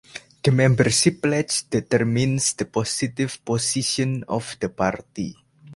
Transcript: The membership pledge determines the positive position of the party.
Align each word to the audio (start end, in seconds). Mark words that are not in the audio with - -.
The 0.41 0.49
membership 0.51 1.21
pledge 1.21 1.69
determines 1.69 2.53
the 2.53 2.65
positive 2.65 3.39
position 3.45 4.23
of 4.27 4.57
the 4.59 4.67
party. 4.69 5.35